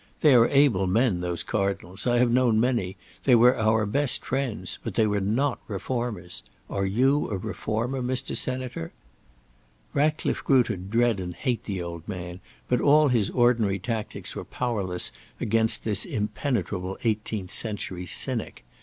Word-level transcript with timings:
They 0.21 0.33
are 0.33 0.47
able 0.47 0.87
men, 0.87 1.19
those 1.21 1.43
cardinals; 1.43 2.07
I 2.07 2.17
have 2.17 2.31
known 2.31 2.59
many; 2.59 2.97
they 3.25 3.35
were 3.35 3.55
our 3.55 3.85
best 3.85 4.25
friends, 4.25 4.79
but 4.83 4.95
they 4.95 5.05
were 5.05 5.21
not 5.21 5.59
reformers. 5.67 6.41
Are 6.71 6.87
you 6.87 7.29
a 7.29 7.37
reformer, 7.37 8.01
Mr. 8.01 8.35
Senator?" 8.35 8.93
Ratcliffe 9.93 10.43
grew 10.43 10.63
to 10.63 10.75
dread 10.75 11.19
and 11.19 11.35
hate 11.35 11.65
the 11.65 11.83
old 11.83 12.07
man, 12.07 12.39
but 12.67 12.81
all 12.81 13.09
his 13.09 13.29
ordinary 13.29 13.77
tactics 13.77 14.35
were 14.35 14.43
powerless 14.43 15.11
against 15.39 15.83
this 15.83 16.03
impenetrable 16.03 16.97
eighteenth 17.03 17.51
century 17.51 18.07
cynic. 18.07 18.65